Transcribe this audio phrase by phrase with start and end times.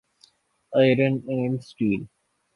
[0.73, 2.01] iron and steel